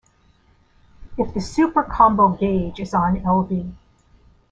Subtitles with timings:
[1.15, 3.71] If the Super Combo gauge is on Lv.